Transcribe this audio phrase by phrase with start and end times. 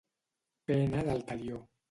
[0.71, 1.63] Pena del talió.